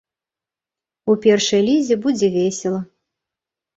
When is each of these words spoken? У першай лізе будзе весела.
У 1.13 1.17
першай 1.27 1.61
лізе 1.69 1.95
будзе 2.07 2.27
весела. 2.37 2.81